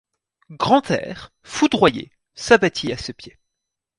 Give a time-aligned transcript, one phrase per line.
[0.49, 3.37] Grantaire, foudroyé, s’abattit à ses pieds.